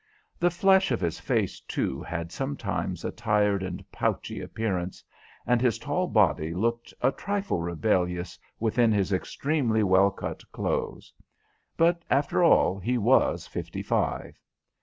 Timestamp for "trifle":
7.11-7.59